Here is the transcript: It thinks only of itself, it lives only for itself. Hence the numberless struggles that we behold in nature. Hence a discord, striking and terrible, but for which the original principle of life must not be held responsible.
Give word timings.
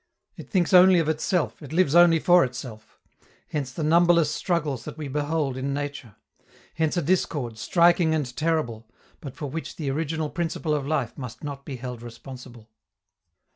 It 0.35 0.49
thinks 0.49 0.73
only 0.73 0.97
of 0.97 1.07
itself, 1.07 1.61
it 1.61 1.71
lives 1.71 1.93
only 1.93 2.17
for 2.17 2.43
itself. 2.43 2.99
Hence 3.49 3.71
the 3.71 3.83
numberless 3.83 4.31
struggles 4.31 4.83
that 4.83 4.97
we 4.97 5.07
behold 5.07 5.55
in 5.55 5.75
nature. 5.75 6.15
Hence 6.73 6.97
a 6.97 7.03
discord, 7.03 7.59
striking 7.59 8.15
and 8.15 8.35
terrible, 8.35 8.89
but 9.19 9.35
for 9.35 9.45
which 9.45 9.75
the 9.75 9.91
original 9.91 10.31
principle 10.31 10.73
of 10.73 10.87
life 10.87 11.19
must 11.19 11.43
not 11.43 11.65
be 11.65 11.75
held 11.75 12.01
responsible. 12.01 12.67